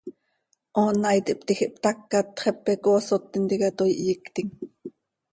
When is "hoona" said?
0.79-1.09